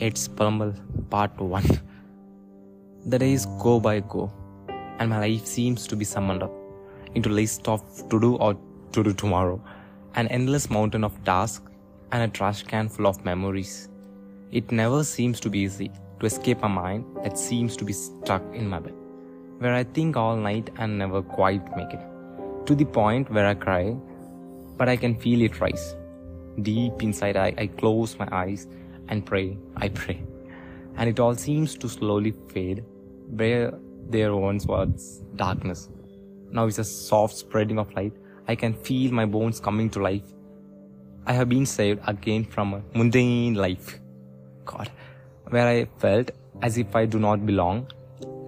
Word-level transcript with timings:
It's 0.00 0.28
Purmal 0.28 0.74
Part 1.08 1.40
1. 1.40 1.64
The 3.06 3.18
days 3.18 3.46
go 3.62 3.80
by 3.80 4.00
go, 4.00 4.30
and 4.98 5.10
my 5.10 5.18
life 5.20 5.46
seems 5.46 5.86
to 5.86 5.96
be 5.96 6.04
summoned 6.04 6.42
up 6.42 6.52
into 7.14 7.30
list 7.30 7.68
of 7.68 7.82
to 8.10 8.20
do 8.20 8.34
or 8.36 8.56
to 8.92 9.02
do 9.02 9.12
tomorrow, 9.14 9.62
an 10.14 10.28
endless 10.28 10.68
mountain 10.68 11.04
of 11.04 11.24
tasks 11.24 11.70
and 12.12 12.22
a 12.22 12.28
trash 12.28 12.62
can 12.64 12.88
full 12.88 13.06
of 13.06 13.24
memories. 13.24 13.88
It 14.52 14.70
never 14.70 15.04
seems 15.04 15.40
to 15.40 15.48
be 15.48 15.60
easy 15.60 15.90
to 16.20 16.26
escape 16.26 16.62
a 16.62 16.68
mind 16.68 17.04
that 17.22 17.38
seems 17.38 17.76
to 17.78 17.84
be 17.84 17.92
stuck 17.92 18.42
in 18.52 18.68
my 18.68 18.80
bed, 18.80 18.94
where 19.58 19.74
I 19.74 19.84
think 19.84 20.16
all 20.16 20.36
night 20.36 20.70
and 20.76 20.98
never 20.98 21.22
quite 21.22 21.76
make 21.76 21.94
it, 21.94 22.00
to 22.66 22.74
the 22.74 22.84
point 22.84 23.30
where 23.30 23.46
I 23.46 23.54
cry, 23.54 23.96
but 24.76 24.88
I 24.88 24.96
can 24.96 25.14
feel 25.14 25.42
it 25.42 25.60
rise. 25.60 25.96
Deep 26.62 27.02
inside, 27.02 27.36
I, 27.36 27.54
I 27.58 27.66
close 27.66 28.18
my 28.18 28.28
eyes 28.30 28.66
and 29.08 29.24
pray, 29.24 29.58
I 29.76 29.88
pray. 29.88 30.22
And 30.96 31.08
it 31.08 31.18
all 31.18 31.34
seems 31.34 31.76
to 31.76 31.88
slowly 31.88 32.32
fade 32.52 32.84
where 33.30 33.74
there 34.08 34.34
once 34.36 34.66
was 34.66 35.22
darkness. 35.36 35.88
Now 36.50 36.66
it's 36.66 36.78
a 36.78 36.84
soft 36.84 37.36
spreading 37.36 37.78
of 37.78 37.92
light. 37.94 38.12
I 38.46 38.54
can 38.54 38.74
feel 38.74 39.12
my 39.12 39.24
bones 39.24 39.60
coming 39.60 39.90
to 39.90 40.00
life. 40.00 40.32
I 41.26 41.32
have 41.32 41.48
been 41.48 41.66
saved 41.66 42.00
again 42.06 42.44
from 42.44 42.74
a 42.74 42.82
mundane 42.94 43.54
life. 43.54 43.98
God, 44.64 44.90
where 45.48 45.66
I 45.66 45.86
felt 45.98 46.30
as 46.62 46.78
if 46.78 46.94
I 46.94 47.06
do 47.06 47.18
not 47.18 47.44
belong. 47.46 47.90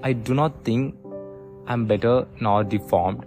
I 0.02 0.12
do 0.12 0.34
not 0.34 0.64
think 0.64 0.94
I'm 1.66 1.86
better 1.86 2.26
nor 2.40 2.62
deformed. 2.62 3.24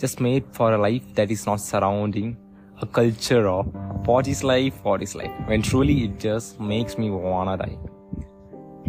Just 0.00 0.18
made 0.18 0.44
for 0.52 0.72
a 0.72 0.78
life 0.78 1.02
that 1.14 1.30
is 1.30 1.44
not 1.44 1.60
surrounding 1.60 2.34
a 2.80 2.86
culture 2.86 3.46
of 3.46 3.66
what 4.06 4.26
is 4.26 4.42
life, 4.42 4.82
what 4.82 5.02
is 5.02 5.14
life, 5.14 5.30
when 5.44 5.60
truly 5.60 6.04
it 6.04 6.18
just 6.18 6.58
makes 6.58 6.96
me 6.96 7.10
wanna 7.10 7.58
die. 7.58 7.76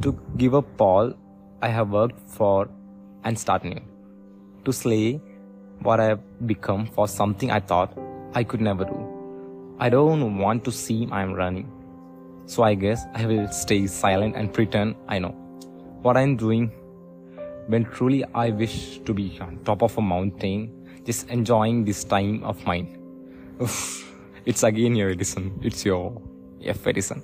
To 0.03 0.17
give 0.37 0.55
up 0.55 0.79
all 0.79 1.13
I 1.61 1.67
have 1.67 1.89
worked 1.89 2.21
for 2.29 2.69
and 3.25 3.37
start 3.37 3.65
new. 3.65 3.81
To 4.63 4.71
slay 4.71 5.19
what 5.81 5.99
I 5.99 6.05
have 6.05 6.47
become 6.47 6.85
for 6.85 7.09
something 7.09 7.51
I 7.51 7.59
thought 7.59 7.97
I 8.33 8.45
could 8.45 8.61
never 8.61 8.85
do. 8.85 9.75
I 9.79 9.89
don't 9.89 10.37
want 10.37 10.63
to 10.63 10.71
seem 10.71 11.11
I'm 11.11 11.33
running. 11.33 11.69
So 12.45 12.63
I 12.63 12.73
guess 12.73 13.05
I 13.13 13.25
will 13.25 13.49
stay 13.49 13.85
silent 13.87 14.37
and 14.37 14.53
pretend 14.53 14.95
I 15.09 15.19
know 15.19 15.35
what 16.03 16.15
I'm 16.15 16.37
doing 16.37 16.71
when 17.67 17.83
truly 17.85 18.23
I 18.33 18.49
wish 18.51 18.99
to 18.99 19.13
be 19.13 19.37
on 19.41 19.59
top 19.65 19.83
of 19.83 19.97
a 19.97 20.01
mountain, 20.01 20.80
just 21.05 21.29
enjoying 21.29 21.85
this 21.85 22.03
time 22.03 22.43
of 22.43 22.65
mine. 22.65 22.89
Oof. 23.61 23.77
It's 24.45 24.63
again 24.63 24.95
your 24.95 25.09
Edison. 25.09 25.45
It's 25.61 25.85
your 25.85 26.21
F 26.61 26.87
Edison. 26.87 27.21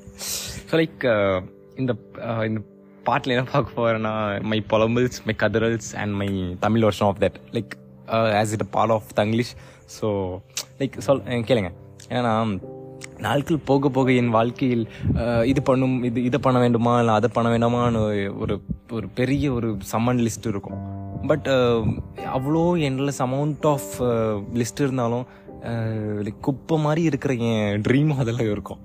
So 0.67 0.77
like 0.77 1.05
uh, 1.05 1.41
இந்த 1.75 1.93
uh, 2.27 2.43
இந்த 2.45 2.59
பாட்டில் 3.03 3.33
என்ன 3.35 3.49
பார்க்க 3.51 3.77
போகிறேன்னா 3.79 4.13
my 4.51 4.57
பொலம்பிள்ஸ் 4.67 5.19
my 5.23 5.35
கதரல்ஸ் 5.37 5.89
and 5.95 6.13
my 6.13 6.29
Tamil 6.59 6.81
version 6.81 7.07
of 7.07 7.19
that 7.19 7.37
like 7.51 7.73
as 8.39 8.53
it 8.53 8.65
a 8.67 8.69
part 8.71 8.91
of 8.91 9.09
Tanglish 9.13 9.53
so 9.99 10.07
like 10.79 10.97
சொல் 10.97 11.23
கேளுங்க 11.49 11.71
ஏன்னா 12.09 12.33
நாட்கள் 13.19 13.65
போக 13.65 13.89
போக 13.89 14.11
என் 14.11 14.29
வாழ்க்கையில் 14.29 14.83
இது 15.43 15.61
பண்ணும் 15.61 15.97
இது 16.03 16.19
இதை 16.23 16.39
பண்ண 16.39 16.57
வேண்டுமா 16.59 16.93
இல்லை 16.99 17.13
அதை 17.13 17.29
பண்ண 17.33 17.49
வேண்டாமான்னு 17.49 18.03
ஒரு 18.43 18.55
ஒரு 18.91 19.07
பெரிய 19.07 19.51
ஒரு 19.53 19.69
சம்மன் 19.93 20.23
லிஸ்ட் 20.25 20.47
இருக்கும் 20.47 20.81
பட் 21.29 21.47
uh, 21.57 21.79
அவ்வளோ 22.35 22.63
என்லெஸ் 22.87 23.21
அமௌண்ட் 23.25 23.65
ஆஃப் 23.73 23.89
லிஸ்ட் 24.59 24.81
இருந்தாலும் 24.83 25.25
uh, 25.69 26.17
லைக் 26.25 26.41
குப்பை 26.47 26.77
மாதிரி 26.85 27.01
இருக்கிற 27.09 27.33
என் 27.49 27.83
ட்ரீமும் 27.87 28.21
அதெல்லாம் 28.23 28.51
இருக்கும். 28.55 28.81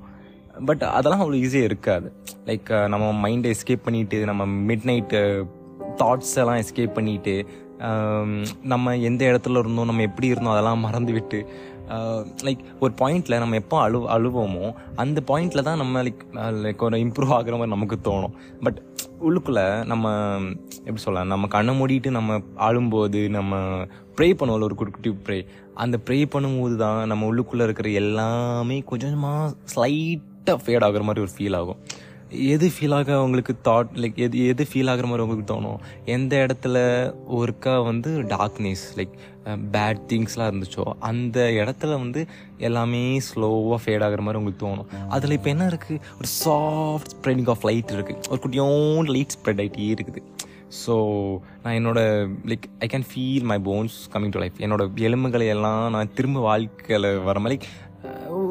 பட் 0.69 0.83
அதெல்லாம் 0.99 1.23
அவ்வளோ 1.25 1.41
ஈஸியாக 1.45 1.71
இருக்காது. 1.71 2.09
லைக் 2.49 2.71
uh, 2.79 2.87
நம்ம 2.95 3.11
மைண்டை 3.25 3.51
எஸ்கேப் 3.57 3.87
பண்ணிட்டு 3.89 4.21
நம்ம 4.31 4.47
மிட் 4.71 4.89
நைட்டு 4.91 5.21
தாட்ஸ் 5.97 6.37
எல்லாம் 6.43 6.61
எஸ்கேப் 6.63 6.97
பண்ணிட்டு 6.99 7.37
um, 7.89 8.33
நம்ம 8.63 8.97
எந்த 9.11 9.23
இடத்துல 9.33 9.63
இருந்தோம் 9.65 9.91
நம்ம 9.91 10.03
எப்படி 10.03 10.33
இருந்தோம் 10.35 10.57
அதெல்லாம் 10.57 10.85
மறந்து 10.89 11.15
விட்டு 11.19 11.41
லைக் 12.47 12.61
ஒரு 12.79 12.93
பாயிண்டில் 13.01 13.41
நம்ம 13.43 13.57
எப்போ 13.61 13.77
அழு 13.81 13.99
அழுவோமோ 14.15 14.67
அந்த 15.03 15.19
பாயிண்டில் 15.31 15.65
தான் 15.69 15.81
நம்ம 15.83 16.03
லைக் 16.03 16.23
லைக் 16.65 16.85
ஒரு 16.87 16.99
இம்ப்ரூவ் 17.05 17.33
ஆகுற 17.37 17.55
மாதிரி 17.59 17.75
நமக்கு 17.75 17.97
தோணும். 18.09 18.35
பட் 18.65 18.79
உள்ளுக்குள்ள 19.29 19.61
நம்ம 19.85 20.07
எப்படி 20.85 21.03
சொல்லலாம் 21.05 21.33
நம்ம 21.33 21.49
கண்ணை 21.49 21.73
மூடிட்டு 21.79 22.11
நம்ம 22.11 22.39
ஆளும்போது 22.67 23.21
நம்ம 23.31 23.61
ப்ரே 24.17 24.29
பண்ணுவோம்ல 24.41 24.69
ஒரு 24.69 24.75
குட்டி 24.75 25.11
ப்ரே 25.27 25.39
அந்த 25.75 25.99
ப்ரே 26.07 26.19
பண்ணும்போது 26.35 26.77
தான் 26.77 27.01
நம்ம 27.09 27.29
உள்ளுக்குள்ள 27.31 27.63
இருக்கிற 27.63 27.91
எல்லாமே 28.03 28.79
கொஞ்சமாக 28.93 29.53
ஸ்லைட்டாக 29.75 30.59
ஃபேட் 30.65 30.87
ஆகுற 30.89 31.03
மாதிரி 31.09 31.25
ஒரு 31.27 31.33
ஃபீல் 31.37 31.59
ஆகும். 31.59 31.81
எது 32.53 32.67
ஃபீல் 32.75 32.95
ஆக 32.97 33.17
உங்களுக்கு 33.25 33.55
தாட் 33.67 33.91
லைக் 34.03 34.19
எது 34.25 34.47
எது 34.51 34.63
ஃபீல் 34.71 34.91
ஆகுற 34.93 35.07
மாதிரி 35.11 35.25
உங்களுக்கு 35.25 35.47
தோணும்? 35.53 35.81
எந்த 36.17 36.33
இடத்துல 36.47 36.77
ஒருக்கா 37.39 37.75
வந்து 37.91 38.11
டார்க்னஸ் 38.35 38.85
லைக் 38.99 39.15
பேட் 39.75 40.01
திங்ஸ்லாம் 40.11 40.51
இருந்துச்சோ 40.51 40.85
அந்த 41.11 41.39
இடத்துல 41.63 41.93
வந்து 42.05 42.21
எல்லாமே 42.69 43.03
ஸ்லோவாக 43.29 43.81
ஃபேட் 43.85 44.05
ஆகிற 44.07 44.23
மாதிரி 44.27 44.41
உங்களுக்கு 44.41 44.65
தோணும். 44.67 44.89
அதில் 45.17 45.37
இப்போ 45.39 45.51
என்ன 45.55 45.67
இருக்குது 45.73 46.01
ஒரு 46.19 46.31
சாஃப்ட் 46.45 47.13
ஸ்ப்ரெடிங் 47.17 47.51
ஆஃப் 47.55 47.67
லைட் 47.71 47.95
இருக்குது 47.97 48.29
ஒரு 48.31 48.41
குட்டியோண்டு 48.47 49.15
லைட் 49.17 49.37
ஸ்ப்ரெட் 49.37 49.63
ஆகிட்டே 49.65 49.91
இருக்குது. 49.97 50.23
ஸோ 50.83 50.95
நான் 51.63 51.77
என்னோட 51.79 52.01
like 52.51 52.67
I 52.85 52.87
can 52.93 53.09
feel 53.09 53.47
my 53.51 53.59
bones 53.67 53.97
coming 54.13 54.35
to 54.37 54.41
life 54.45 54.61
என்னோட 54.67 54.83
எலும்புகளை 55.09 55.47
எல்லாம் 55.55 55.83
நான் 55.95 56.13
திரும்ப 56.19 56.41
வாழ்க்கையில் 56.51 57.09
வர 57.29 57.39
மாதிரி 57.47 57.59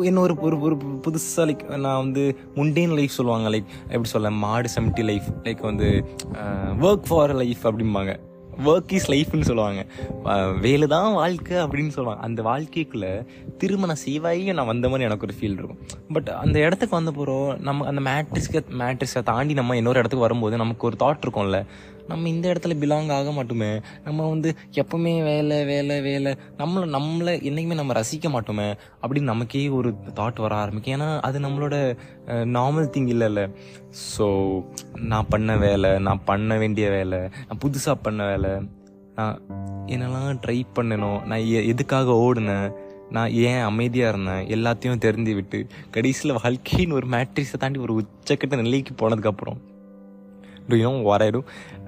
என்ன 0.09 0.19
ஒரு 0.19 0.35
ஒரு 0.47 0.57
ஒரு 0.59 0.75
புதுசாக 1.05 1.45
லைக் 1.49 1.63
நான் 1.85 2.01
வந்து 2.05 2.23
முண்டேன் 2.55 2.95
லைஃப் 2.99 3.17
சொல்லுவாங்க 3.19 3.49
லைக் 3.49 3.69
எப்படி 3.87 4.09
சொல்ல 4.15 4.31
மாடு 4.43 4.69
செமிட்டி 4.75 5.05
லைஃப் 5.11 5.29
லைக் 5.43 5.63
வந்து 5.69 5.89
ஒர்க் 6.87 7.07
ஃபார் 7.07 7.33
லைஃப் 7.43 7.63
அப்படிம்பாங்க. 7.67 8.13
ஒர்க் 8.65 8.91
இஸ் 8.97 9.09
லைஃப்னு 9.11 9.47
சொல்லுவாங்க. 9.49 9.81
வேலை 10.61 10.87
தான் 10.87 11.13
வாழ்க்கை 11.13 11.57
அப்படின்னு 11.57 11.93
சொல்லுவாங்க. 11.95 12.23
அந்த 12.27 12.39
வாழ்க்கைக்குள்ள 12.43 13.05
திரும்ப 13.57 13.85
நான் 13.85 14.01
நான் 14.53 14.69
வந்த 14.71 14.89
மாதிரி 14.89 15.07
எனக்கு 15.09 15.27
ஒரு 15.27 15.35
ஃபீல் 15.37 15.57
இருக்கும். 15.59 15.79
பட் 16.15 16.29
அந்த 16.43 16.57
இடத்துக்கு 16.59 16.95
வந்த 16.95 17.11
போகிறோம் 17.11 17.61
நம்ம 17.67 17.85
அந்த 17.91 18.01
மேட்ரிஸ்க்கு 18.09 18.61
மேட்ரிஸை 18.81 19.23
தாண்டி 19.23 19.53
நம்ம 19.53 19.77
இன்னொரு 19.77 20.01
இடத்துக்கு 20.01 20.27
வரும்போது 20.27 20.57
நமக்கு 20.57 20.87
ஒரு 20.87 20.97
தாட் 21.03 21.25
இருக்கும்ல. 21.25 21.59
நம்ம 22.07 22.29
இந்த 22.29 22.53
இடத்துல 22.53 22.75
பிலாங் 22.83 23.11
ஆக 23.11 23.31
மாட்டோமே. 23.31 23.81
நம்ம 24.03 24.29
வந்து 24.29 24.55
எப்பவுமே 24.71 25.23
வேலை 25.23 25.65
வேலை 25.65 26.01
வேலை. 26.01 26.35
நம்மளை 26.57 26.87
நம்மளை 26.97 27.43
என்றைக்குமே 27.43 27.75
நம்ம 27.75 27.93
ரசிக்க 27.93 28.29
மாட்டோமே. 28.29 28.75
அப்படின்னு 29.01 29.31
நமக்கே 29.33 29.67
ஒரு 29.67 29.95
தாட் 30.13 30.41
வர 30.41 30.55
ஆரம்பிக்கும். 30.55 30.95
ஏன்னா 30.99 31.21
அது 31.21 31.39
நம்மளோட 31.39 31.97
நார்மல் 32.27 32.91
திங் 32.97 33.09
இல்லைல்ல. 33.15 33.49
ஸோ 34.17 34.27
நான் 34.95 35.27
பண்ண 35.29 35.57
வேலை 35.57 35.99
நான் 35.99 36.23
பண்ண 36.23 36.57
வேண்டிய 36.57 36.89
வேலை 36.89 37.19
நான் 37.19 37.63
புதுசாக 37.65 37.97
பண்ண 38.01 38.25
வேலை. 38.25 38.61
நான் 39.15 39.41
என்னெல்லாம் 39.85 40.39
ட்ரை 40.45 40.61
பண்ணணும் 40.75 41.23
நான் 41.23 41.45
எதுக்காக 41.45 42.13
ஓடினேன் 42.13 42.71
நான் 43.09 43.31
ஏன் 43.31 43.61
அமைதியாக 43.61 44.11
இருந்தேன் 44.11 44.43
எல்லாத்தையும் 44.55 45.01
தெரிஞ்சு 45.05 45.33
விட்டு 45.35 45.67
கடைசியில் 45.91 46.37
வாழ்க்கைன்னு 46.37 46.93
ஒரு 46.93 47.07
மேட்ரிக்ஸை 47.07 47.57
தாண்டி 47.59 47.79
ஒரு 47.79 47.93
உச்சக்கட்ட 48.01 48.61
நிலைக்கு 48.61 48.93
போனதுக்கப்புறம் 49.01 49.59
டு 50.67 50.75
யூ 50.75 50.91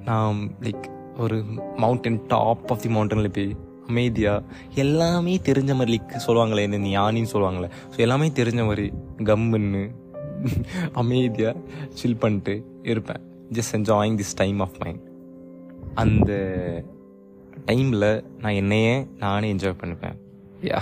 நான் 0.05 0.39
லைக் 0.65 0.85
ஒரு 1.23 1.37
மவுண்டன் 1.83 2.19
டாப் 2.27 2.71
ஆஃப் 2.73 2.81
தி 2.81 2.89
மவுண்டனில் 2.95 3.35
போய் 3.37 3.51
அமைதியாக 3.87 4.43
எல்லாமே 4.83 5.33
தெரிஞ்ச 5.49 5.71
மாதிரி 5.79 5.93
லைக் 5.93 6.13
சொல்லுவாங்களே 6.27 6.63
இந்த 6.69 6.79
ஞானின்னு 6.93 7.31
சொல்லுவாங்களே. 7.33 7.69
ஸோ 7.93 7.97
எல்லாமே 8.05 8.27
தெரிஞ்ச 8.39 8.61
மாதிரி 8.69 8.85
கம்முன்னு 9.29 9.83
அமைதியாக 11.01 11.61
சில் 11.99 12.21
பண்ணிட்டு 12.23 12.55
இருப்பேன். 12.93 13.21
Just 13.57 13.75
enjoying 13.79 14.17
this 14.21 14.35
time 14.41 14.59
of 14.59 14.77
mind 14.83 15.03
அந்த 16.03 16.31
டைமில் 17.69 18.09
நான் 18.41 18.59
என்னையே 18.61 18.95
நானே 19.23 19.53
என்ஜாய் 19.53 19.79
பண்ணிப்பேன். 19.81 20.17
யா 20.69 20.81